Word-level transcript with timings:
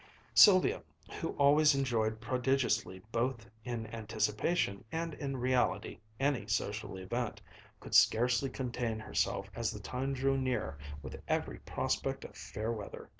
Sylvia, 0.33 0.81
who 1.19 1.33
always 1.35 1.75
enjoyed 1.75 2.19
prodigiously 2.21 3.03
both 3.11 3.45
in 3.63 3.85
anticipation 3.93 4.83
and 4.91 5.13
in 5.13 5.37
reality 5.37 5.99
any 6.19 6.47
social 6.47 6.97
event, 6.97 7.39
could 7.79 7.93
scarcely 7.93 8.49
contain 8.49 8.97
herself 8.97 9.51
as 9.53 9.69
the 9.69 9.79
time 9.79 10.13
drew 10.15 10.39
near 10.41 10.79
with 11.03 11.21
every 11.27 11.59
prospect 11.59 12.25
of 12.25 12.35
fair 12.35 12.71
weather. 12.71 13.09